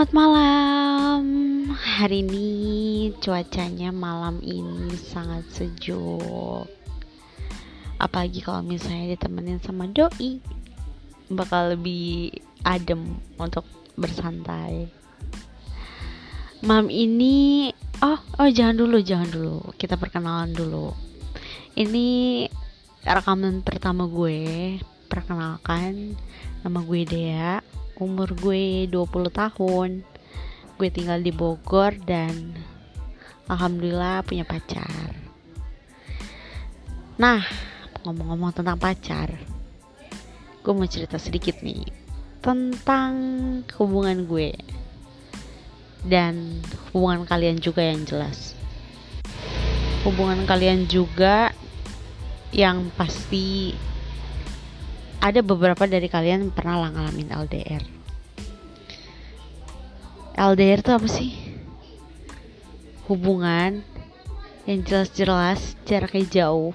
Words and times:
Selamat 0.00 0.16
malam. 0.16 1.22
Hari 1.76 2.24
ini 2.24 2.48
cuacanya 3.20 3.92
malam 3.92 4.40
ini 4.40 4.96
sangat 4.96 5.44
sejuk. 5.52 6.64
Apalagi 8.00 8.40
kalau 8.40 8.64
misalnya 8.64 9.12
ditemenin 9.12 9.60
sama 9.60 9.92
doi, 9.92 10.40
bakal 11.28 11.76
lebih 11.76 12.32
adem 12.64 13.20
untuk 13.36 13.68
bersantai. 14.00 14.88
Malam 16.64 16.88
ini, 16.88 17.68
oh, 18.00 18.24
oh 18.40 18.48
jangan 18.48 18.80
dulu, 18.80 19.04
jangan 19.04 19.28
dulu. 19.28 19.60
Kita 19.76 20.00
perkenalan 20.00 20.56
dulu. 20.56 20.96
Ini 21.76 22.48
rekaman 23.04 23.60
pertama 23.60 24.08
gue. 24.08 24.80
Perkenalkan, 25.12 26.16
nama 26.64 26.80
gue 26.88 27.04
Dea 27.04 27.79
umur 28.00 28.32
gue 28.34 28.88
20 28.88 29.30
tahun. 29.30 30.02
Gue 30.80 30.88
tinggal 30.88 31.20
di 31.20 31.30
Bogor 31.30 31.94
dan 32.02 32.56
alhamdulillah 33.46 34.24
punya 34.24 34.48
pacar. 34.48 35.12
Nah 37.20 37.44
ngomong-ngomong 38.00 38.56
tentang 38.56 38.80
pacar 38.80 39.28
gue 40.60 40.72
mau 40.76 40.84
cerita 40.84 41.16
sedikit 41.16 41.64
nih 41.64 41.88
tentang 42.44 43.12
hubungan 43.80 44.28
gue 44.28 44.52
dan 46.04 46.60
hubungan 46.92 47.28
kalian 47.28 47.60
juga 47.60 47.84
yang 47.84 48.04
jelas. 48.08 48.56
Hubungan 50.04 50.48
kalian 50.48 50.88
juga 50.88 51.52
yang 52.52 52.88
pasti 52.96 53.76
ada 55.20 55.44
beberapa 55.44 55.84
dari 55.84 56.08
kalian 56.08 56.48
pernah 56.48 56.88
ngalamin 56.88 57.28
LDR. 57.28 57.84
LDR 60.40 60.80
itu 60.80 60.90
apa 60.96 61.08
sih? 61.08 61.32
Hubungan 63.04 63.84
yang 64.64 64.80
jelas-jelas 64.80 65.76
jaraknya 65.84 66.24
jauh. 66.48 66.72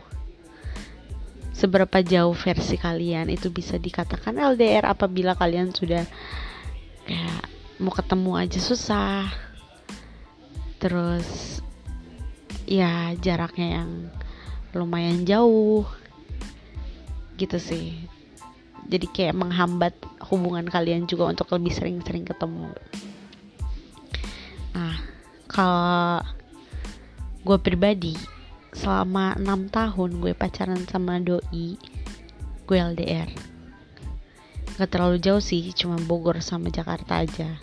Seberapa 1.56 2.06
jauh 2.06 2.38
versi 2.38 2.78
kalian 2.78 3.34
itu 3.34 3.50
bisa 3.50 3.82
dikatakan 3.82 4.38
LDR 4.38 4.86
apabila 4.86 5.34
kalian 5.34 5.74
sudah 5.74 6.06
kayak 7.10 7.42
mau 7.82 7.90
ketemu 7.90 8.32
aja 8.38 8.60
susah. 8.62 9.26
Terus 10.78 11.58
ya 12.70 13.18
jaraknya 13.18 13.82
yang 13.82 13.90
lumayan 14.76 15.26
jauh 15.26 15.88
gitu 17.40 17.58
sih 17.58 18.15
jadi 18.86 19.08
kayak 19.10 19.36
menghambat 19.36 19.94
hubungan 20.30 20.66
kalian 20.70 21.10
juga 21.10 21.30
untuk 21.30 21.50
lebih 21.54 21.74
sering-sering 21.74 22.26
ketemu. 22.26 22.70
Nah 24.78 24.96
kalau 25.50 26.22
gue 27.46 27.58
pribadi 27.62 28.14
selama 28.76 29.38
6 29.38 29.72
tahun 29.72 30.10
gue 30.20 30.34
pacaran 30.36 30.82
sama 30.90 31.22
doi 31.22 31.80
gue 32.66 32.78
LDR 32.78 33.56
gak 34.76 34.92
terlalu 34.92 35.24
jauh 35.24 35.40
sih 35.40 35.72
cuma 35.72 35.96
Bogor 35.96 36.44
sama 36.44 36.68
Jakarta 36.68 37.24
aja. 37.24 37.56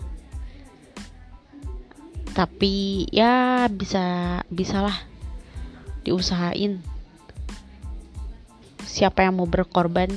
Tapi 2.33 3.05
ya 3.13 3.69
bisa 3.69 4.41
bisalah 4.49 4.97
diusahain. 6.01 6.81
Siapa 8.81 9.21
yang 9.21 9.37
mau 9.37 9.45
berkorban 9.45 10.09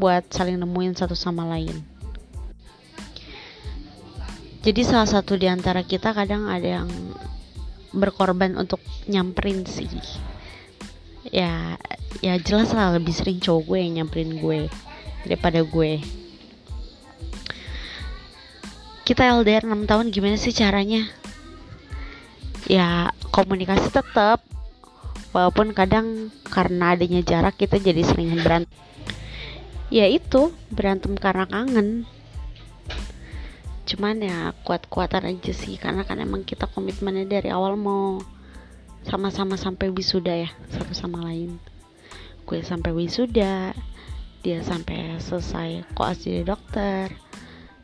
buat 0.00 0.32
saling 0.32 0.56
nemuin 0.56 0.96
satu 0.96 1.12
sama 1.12 1.44
lain. 1.44 1.76
Jadi 4.64 4.80
salah 4.84 5.08
satu 5.08 5.36
di 5.36 5.44
antara 5.48 5.84
kita 5.84 6.16
kadang 6.16 6.48
ada 6.48 6.80
yang 6.80 6.88
berkorban 7.92 8.56
untuk 8.56 8.80
nyamperin 9.08 9.68
sih. 9.68 9.88
Ya, 11.28 11.76
ya 12.24 12.40
jelas 12.40 12.72
lah 12.72 12.96
lebih 12.96 13.12
sering 13.12 13.44
cowok 13.44 13.68
gue 13.68 13.78
yang 13.84 13.92
nyamperin 14.00 14.40
gue 14.40 14.72
daripada 15.28 15.60
gue. 15.60 16.00
Kita 19.04 19.36
LDR 19.36 19.68
6 19.68 19.84
tahun 19.84 20.06
gimana 20.12 20.36
sih 20.40 20.52
caranya? 20.56 21.08
Ya 22.68 23.12
komunikasi 23.32 23.90
tetap 23.92 24.44
walaupun 25.32 25.72
kadang 25.72 26.30
karena 26.46 26.94
adanya 26.94 27.24
jarak 27.24 27.56
kita 27.56 27.80
jadi 27.80 28.04
sering 28.04 28.36
berantem 28.42 28.70
ya 29.90 30.06
itu 30.06 30.54
berantem 30.70 31.18
karena 31.18 31.44
kangen. 31.50 32.06
Cuman 33.90 34.22
ya 34.22 34.54
kuat-kuatan 34.62 35.26
aja 35.26 35.50
sih 35.50 35.74
karena 35.74 36.06
kan 36.06 36.22
emang 36.22 36.46
kita 36.46 36.70
komitmennya 36.70 37.26
dari 37.26 37.50
awal 37.50 37.74
mau 37.74 38.22
sama-sama 39.02 39.58
sampai 39.58 39.90
wisuda 39.90 40.46
ya 40.46 40.50
satu 40.70 40.94
sama 40.94 41.26
lain. 41.26 41.58
Gue 42.46 42.62
sampai 42.62 42.94
wisuda 42.94 43.74
dia 44.40 44.58
sampai 44.62 45.18
selesai 45.18 45.84
koas 45.98 46.22
jadi 46.22 46.46
dokter. 46.46 47.10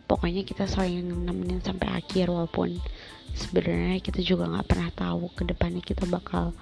Pokoknya 0.06 0.46
kita 0.46 0.70
saling 0.70 1.26
nemenin 1.26 1.58
sampai 1.58 1.90
akhir 1.90 2.30
walaupun 2.30 2.78
sebenarnya 3.34 3.98
kita 3.98 4.22
juga 4.22 4.46
nggak 4.46 4.68
pernah 4.70 4.90
tahu 4.94 5.34
ke 5.34 5.42
depannya 5.42 5.82
kita 5.82 6.06
bakal 6.06 6.54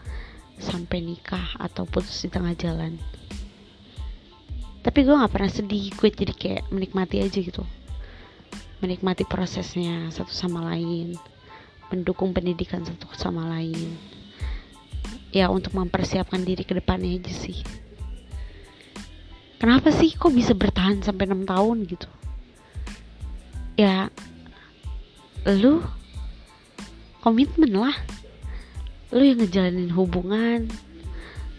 sampai 0.56 1.04
nikah 1.04 1.52
atau 1.60 1.84
putus 1.84 2.24
di 2.24 2.32
tengah 2.32 2.56
jalan 2.56 2.96
tapi 4.84 5.00
gue 5.00 5.16
nggak 5.16 5.32
pernah 5.32 5.48
sedih 5.48 5.88
gue 5.96 6.08
jadi 6.12 6.34
kayak 6.36 6.62
menikmati 6.68 7.24
aja 7.24 7.40
gitu. 7.40 7.64
Menikmati 8.84 9.24
prosesnya 9.24 10.12
satu 10.12 10.28
sama 10.28 10.60
lain 10.60 11.16
mendukung 11.88 12.36
pendidikan 12.36 12.84
satu 12.84 13.08
sama 13.16 13.48
lain. 13.48 13.96
Ya 15.32 15.48
untuk 15.48 15.72
mempersiapkan 15.72 16.44
diri 16.44 16.68
ke 16.68 16.76
depannya 16.76 17.16
aja 17.16 17.32
sih. 17.32 17.64
Kenapa 19.56 19.88
sih 19.88 20.12
kok 20.12 20.36
bisa 20.36 20.52
bertahan 20.52 21.00
sampai 21.00 21.24
6 21.32 21.48
tahun 21.48 21.76
gitu? 21.88 22.08
Ya 23.80 24.12
lu 25.48 25.80
komitmen 27.24 27.72
lah. 27.72 27.96
Lu 29.14 29.24
yang 29.24 29.40
ngejalanin 29.40 29.88
hubungan 29.96 30.68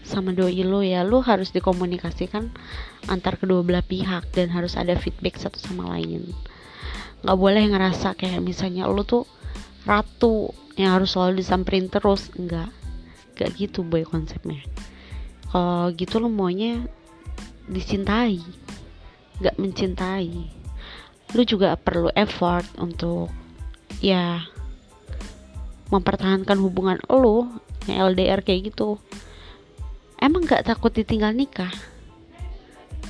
sama 0.06 0.30
doi 0.30 0.62
lo 0.62 0.86
ya 0.86 1.02
lo 1.02 1.18
harus 1.20 1.50
dikomunikasikan 1.50 2.54
antar 3.10 3.34
kedua 3.36 3.66
belah 3.66 3.82
pihak 3.82 4.30
dan 4.30 4.54
harus 4.54 4.78
ada 4.78 4.94
feedback 4.94 5.34
satu 5.36 5.58
sama 5.58 5.98
lain. 5.98 6.30
Nggak 7.26 7.38
boleh 7.38 7.64
ngerasa 7.66 8.14
kayak 8.14 8.38
misalnya 8.38 8.86
lo 8.86 9.02
tuh 9.02 9.26
ratu 9.82 10.54
yang 10.78 10.94
harus 10.94 11.18
selalu 11.18 11.42
disamperin 11.42 11.90
terus. 11.90 12.30
Enggak 12.38 12.70
enggak 13.34 13.50
gitu 13.58 13.82
boy 13.82 14.06
konsepnya. 14.06 14.62
Kalau 15.50 15.90
gitu 15.92 16.22
lo 16.22 16.30
maunya 16.30 16.86
dicintai 17.66 18.38
nggak 19.42 19.58
mencintai. 19.58 20.48
Lo 21.34 21.42
juga 21.42 21.74
perlu 21.74 22.14
effort 22.14 22.64
untuk 22.78 23.28
ya 23.98 24.46
mempertahankan 25.90 26.58
hubungan 26.62 26.98
lo 27.10 27.46
yang 27.86 28.14
LDR 28.14 28.42
kayak 28.42 28.74
gitu 28.74 28.98
emang 30.20 30.44
gak 30.44 30.66
takut 30.66 30.92
ditinggal 30.92 31.32
nikah? 31.32 31.72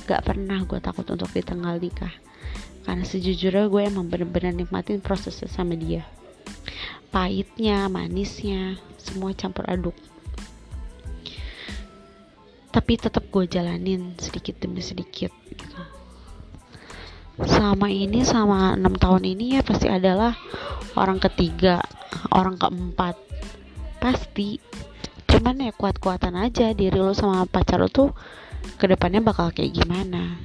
Gak 0.07 0.23
pernah 0.23 0.63
gue 0.63 0.79
takut 0.79 1.07
untuk 1.07 1.31
ditinggal 1.31 1.79
nikah. 1.79 2.13
Karena 2.87 3.03
sejujurnya 3.03 3.67
gue 3.67 3.81
emang 3.83 4.07
bener-bener 4.07 4.63
nikmatin 4.63 5.03
prosesnya 5.03 5.51
sama 5.51 5.75
dia. 5.75 6.07
Pahitnya 7.11 7.91
manisnya 7.91 8.79
semua 8.95 9.35
campur 9.35 9.67
aduk. 9.67 9.95
Tapi 12.71 12.93
tetap 12.95 13.27
gue 13.27 13.43
jalanin 13.47 14.15
sedikit 14.15 14.63
demi 14.63 14.79
sedikit 14.79 15.31
gitu. 15.51 15.79
Selama 17.37 17.91
ini 17.91 18.23
sama 18.25 18.73
enam 18.73 18.97
tahun 18.97 19.27
ini 19.27 19.59
ya 19.59 19.61
pasti 19.61 19.91
adalah 19.91 20.33
orang 20.95 21.19
ketiga 21.19 21.83
orang 22.33 22.57
keempat. 22.57 23.19
Pasti 23.97 24.57
cuman 25.27 25.59
ya 25.59 25.71
kuat-kuatan 25.75 26.39
aja 26.39 26.71
diri 26.71 26.97
lo 26.97 27.11
sama 27.11 27.43
pacar 27.45 27.83
lo 27.83 27.91
tuh 27.91 28.15
ke 28.79 28.87
depannya 28.87 29.21
bakal 29.21 29.53
kayak 29.53 29.75
gimana. 29.75 30.39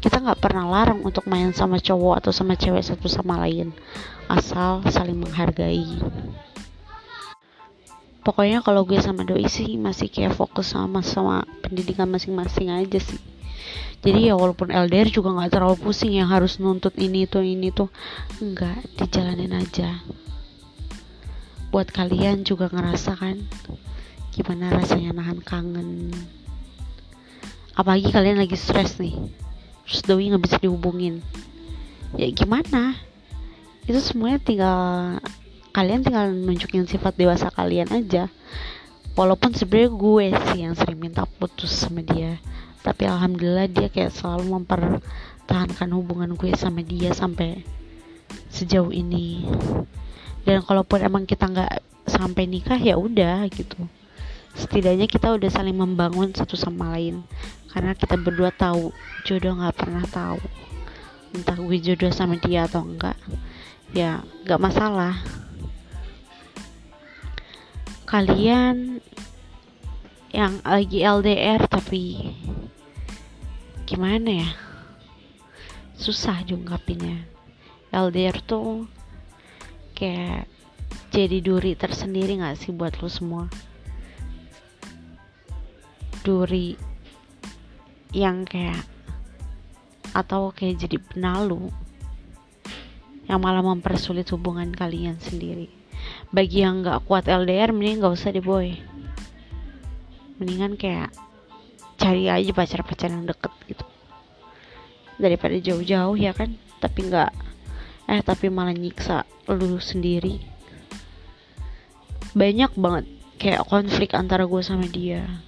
Kita 0.00 0.22
nggak 0.22 0.38
pernah 0.38 0.68
larang 0.68 1.02
untuk 1.02 1.26
main 1.26 1.50
sama 1.50 1.82
cowok 1.82 2.22
atau 2.22 2.32
sama 2.32 2.54
cewek 2.54 2.84
satu 2.84 3.10
sama 3.10 3.42
lain 3.42 3.74
asal 4.30 4.82
saling 4.90 5.18
menghargai. 5.18 6.02
Pokoknya 8.26 8.58
kalau 8.58 8.82
gue 8.82 8.98
sama 8.98 9.22
doi 9.22 9.46
sih 9.46 9.78
masih 9.78 10.10
kayak 10.10 10.34
fokus 10.34 10.74
sama 10.74 10.98
sama 11.06 11.46
pendidikan 11.62 12.10
masing-masing 12.10 12.74
aja 12.74 12.98
sih. 12.98 13.22
Jadi 14.02 14.30
ya 14.30 14.34
walaupun 14.34 14.74
LDR 14.74 15.10
juga 15.10 15.30
nggak 15.30 15.54
terlalu 15.54 15.78
pusing 15.78 16.14
yang 16.18 16.30
harus 16.30 16.58
nuntut 16.58 16.94
ini 16.98 17.26
tuh 17.26 17.46
ini 17.46 17.70
tuh 17.70 17.86
enggak 18.42 18.82
dijalanin 18.98 19.54
aja. 19.54 20.02
Buat 21.70 21.94
kalian 21.94 22.42
juga 22.42 22.66
ngerasa 22.70 23.14
kan 23.14 23.42
gimana 24.36 24.68
rasanya 24.68 25.16
nahan 25.16 25.40
kangen. 25.40 26.12
Apalagi 27.72 28.12
kalian 28.12 28.36
lagi 28.36 28.52
stres 28.52 29.00
nih 29.00 29.16
terus 29.88 30.04
doi 30.04 30.28
nggak 30.28 30.44
bisa 30.44 30.56
dihubungin. 30.60 31.24
Ya 32.20 32.28
gimana? 32.36 33.00
Itu 33.88 33.96
semuanya 34.04 34.36
tinggal 34.44 34.80
kalian 35.72 36.04
tinggal 36.04 36.28
nunjukin 36.36 36.84
sifat 36.84 37.16
dewasa 37.16 37.48
kalian 37.48 37.88
aja. 37.96 38.28
Walaupun 39.16 39.56
sebenarnya 39.56 39.90
gue 39.96 40.26
sih 40.52 40.60
yang 40.68 40.76
sering 40.76 41.00
minta 41.00 41.24
putus 41.24 41.72
sama 41.72 42.04
dia 42.04 42.36
tapi 42.84 43.08
alhamdulillah 43.08 43.66
dia 43.66 43.88
kayak 43.88 44.14
selalu 44.14 44.52
mempertahankan 44.52 45.90
hubungan 45.96 46.36
gue 46.36 46.52
sama 46.54 46.84
dia 46.84 47.16
sampai 47.16 47.64
sejauh 48.52 48.92
ini. 48.92 49.48
Dan 50.44 50.60
kalaupun 50.60 51.00
emang 51.00 51.24
kita 51.24 51.48
nggak 51.48 51.72
sampai 52.04 52.44
nikah 52.46 52.78
ya 52.78 52.94
udah 53.00 53.48
gitu 53.50 53.88
setidaknya 54.56 55.06
kita 55.06 55.36
udah 55.36 55.52
saling 55.52 55.76
membangun 55.76 56.32
satu 56.32 56.56
sama 56.56 56.96
lain. 56.96 57.22
Karena 57.70 57.92
kita 57.92 58.16
berdua 58.16 58.50
tahu 58.50 58.90
jodoh 59.28 59.52
nggak 59.60 59.76
pernah 59.76 60.04
tahu 60.08 60.40
entah 61.36 61.52
gue 61.60 61.78
jodoh 61.84 62.08
sama 62.08 62.40
dia 62.40 62.64
atau 62.64 62.80
enggak. 62.80 63.16
Ya 63.92 64.24
gak 64.48 64.60
masalah. 64.60 65.20
Kalian 68.08 69.04
yang 70.32 70.64
lagi 70.64 71.04
LDR 71.04 71.60
tapi 71.68 72.32
gimana 73.84 74.46
ya? 74.46 74.50
Susah 76.00 76.40
diungkapinnya. 76.40 77.28
LDR 77.92 78.40
tuh 78.40 78.88
kayak 79.92 80.48
jadi 81.12 81.40
duri 81.44 81.76
tersendiri 81.76 82.40
gak 82.40 82.56
sih 82.60 82.72
buat 82.72 82.96
lo 83.00 83.08
semua 83.08 83.44
duri 86.26 86.74
yang 88.10 88.42
kayak 88.42 88.82
atau 90.10 90.50
kayak 90.50 90.82
jadi 90.82 90.98
penalu 90.98 91.70
yang 93.30 93.38
malah 93.38 93.62
mempersulit 93.62 94.26
hubungan 94.34 94.74
kalian 94.74 95.22
sendiri. 95.22 95.70
Bagi 96.34 96.66
yang 96.66 96.82
nggak 96.82 97.06
kuat 97.06 97.30
LDR 97.30 97.70
mending 97.70 98.02
nggak 98.02 98.14
usah 98.18 98.34
deh 98.34 98.42
boy. 98.42 98.74
Mendingan 100.42 100.74
kayak 100.74 101.14
cari 101.94 102.26
aja 102.26 102.50
pacar-pacar 102.50 103.14
yang 103.14 103.22
deket 103.22 103.54
gitu. 103.70 103.86
Daripada 105.22 105.54
jauh-jauh 105.62 106.18
ya 106.18 106.34
kan? 106.34 106.58
Tapi 106.82 107.06
nggak 107.06 107.30
eh 108.06 108.22
tapi 108.26 108.50
malah 108.50 108.74
nyiksa 108.74 109.22
lu 109.54 109.78
sendiri. 109.78 110.42
Banyak 112.34 112.74
banget 112.74 113.06
kayak 113.38 113.62
konflik 113.70 114.10
antara 114.18 114.42
gue 114.42 114.62
sama 114.64 114.90
dia 114.90 115.45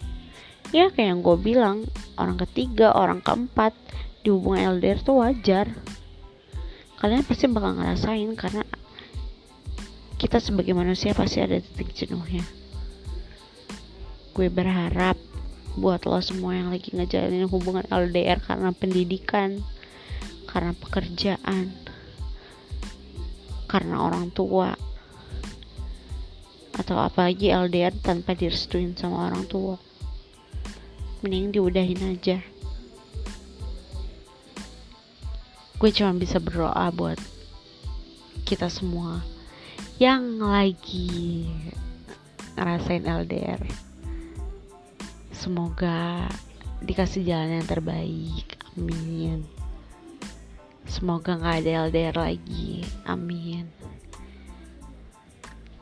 ya 0.68 0.92
kayak 0.92 1.08
yang 1.16 1.20
gue 1.24 1.36
bilang 1.40 1.88
orang 2.20 2.36
ketiga 2.44 2.92
orang 2.92 3.24
keempat 3.24 3.72
di 4.20 4.28
hubungan 4.28 4.76
LDR 4.76 5.00
tuh 5.00 5.24
wajar. 5.24 5.72
Kalian 6.98 7.22
pasti 7.24 7.46
bakal 7.46 7.78
ngerasain 7.78 8.34
karena 8.34 8.66
kita 10.18 10.42
sebagai 10.42 10.74
manusia 10.74 11.14
pasti 11.14 11.38
ada 11.40 11.62
titik 11.62 11.94
jenuhnya. 11.94 12.42
Gue 14.34 14.50
berharap 14.50 15.16
buat 15.78 16.02
lo 16.04 16.18
semua 16.18 16.58
yang 16.58 16.74
lagi 16.74 16.90
ngejalanin 16.90 17.46
hubungan 17.46 17.86
LDR 17.86 18.42
karena 18.42 18.74
pendidikan 18.74 19.62
karena 20.50 20.74
pekerjaan 20.74 21.70
karena 23.70 23.96
orang 24.00 24.34
tua 24.34 24.74
atau 26.74 26.96
apa 26.98 27.30
lagi 27.30 27.54
LDR 27.54 27.94
tanpa 27.94 28.34
direstuin 28.34 28.98
sama 28.98 29.30
orang 29.30 29.46
tua 29.46 29.87
mending 31.24 31.54
diudahin 31.54 32.18
aja. 32.18 32.38
Gue 35.78 35.90
cuma 35.94 36.14
bisa 36.18 36.42
berdoa 36.42 36.90
buat 36.90 37.18
kita 38.42 38.66
semua 38.66 39.22
yang 40.02 40.40
lagi 40.42 41.46
ngerasain 42.58 43.06
LDR 43.06 43.88
semoga 45.38 46.26
dikasih 46.82 47.22
jalan 47.22 47.62
yang 47.62 47.68
terbaik. 47.70 48.58
Amin. 48.74 49.46
Semoga 50.84 51.38
nggak 51.38 51.56
ada 51.62 51.70
LDR 51.86 52.16
lagi. 52.18 52.82
Amin. 53.06 53.70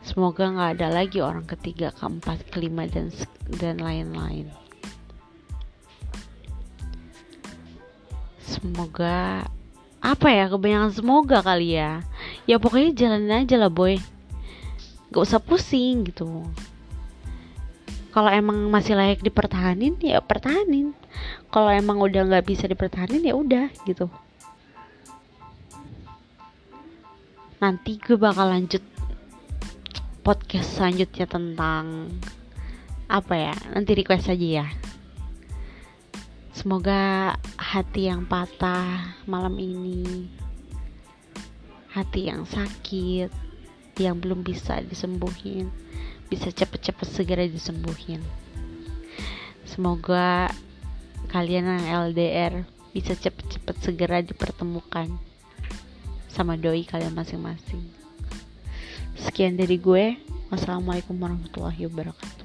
Semoga 0.05 0.53
nggak 0.53 0.71
ada 0.77 0.89
lagi 0.93 1.19
orang 1.25 1.49
ketiga 1.49 1.91
keempat 1.97 2.47
kelima 2.53 2.85
dan 2.87 3.09
dan 3.59 3.81
lain-lain 3.81 4.66
semoga 8.67 9.47
apa 10.03 10.29
ya 10.31 10.51
kebanyakan 10.51 10.93
semoga 10.93 11.39
kali 11.43 11.79
ya. 11.79 12.03
Ya 12.51 12.59
pokoknya 12.59 12.91
jalanin 12.95 13.47
aja 13.47 13.57
lah 13.59 13.71
boy. 13.71 13.99
Gak 15.15 15.23
usah 15.23 15.39
pusing 15.39 16.07
gitu. 16.11 16.43
Kalau 18.11 18.33
emang 18.33 18.67
masih 18.73 18.99
layak 18.99 19.23
dipertahanin 19.23 19.95
ya 20.03 20.19
pertahanin. 20.19 20.97
Kalau 21.55 21.71
emang 21.71 22.03
udah 22.03 22.27
nggak 22.27 22.47
bisa 22.49 22.67
dipertahanin 22.67 23.23
ya 23.23 23.35
udah 23.37 23.71
gitu. 23.87 24.11
Nanti 27.63 27.97
gue 28.03 28.19
bakal 28.19 28.53
lanjut 28.53 28.83
podcast 30.27 30.75
selanjutnya 30.75 31.31
tentang 31.31 32.11
apa 33.07 33.35
ya 33.39 33.55
nanti 33.71 33.95
request 33.95 34.35
aja 34.35 34.67
ya 34.67 34.67
Semoga 36.67 37.39
hati 37.63 38.11
yang 38.11 38.27
patah 38.27 39.23
malam 39.31 39.55
ini, 39.55 40.27
hati 41.95 42.27
yang 42.27 42.43
sakit, 42.43 43.31
yang 44.03 44.19
belum 44.19 44.43
bisa 44.43 44.83
disembuhin, 44.83 45.71
bisa 46.27 46.51
cepet-cepet 46.51 47.07
segera 47.07 47.47
disembuhin. 47.47 48.19
Semoga 49.63 50.51
kalian 51.31 51.71
yang 51.71 52.11
LDR 52.11 52.67
bisa 52.91 53.15
cepet-cepet 53.15 53.77
segera 53.87 54.19
dipertemukan 54.27 55.07
sama 56.27 56.59
doi 56.59 56.83
kalian 56.83 57.15
masing-masing. 57.15 57.87
Sekian 59.15 59.55
dari 59.55 59.79
gue. 59.79 60.19
Wassalamualaikum 60.51 61.15
warahmatullahi 61.15 61.87
wabarakatuh. 61.87 62.36